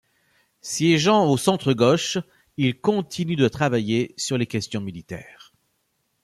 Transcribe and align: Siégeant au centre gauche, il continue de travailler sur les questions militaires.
Siégeant 0.61 1.27
au 1.29 1.37
centre 1.37 1.73
gauche, 1.73 2.17
il 2.57 2.81
continue 2.81 3.35
de 3.35 3.47
travailler 3.47 4.15
sur 4.17 4.35
les 4.35 4.47
questions 4.47 4.81
militaires. 4.81 5.53